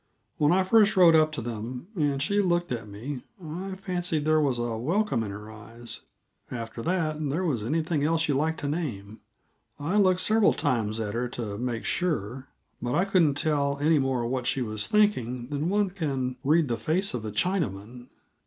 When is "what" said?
14.25-14.47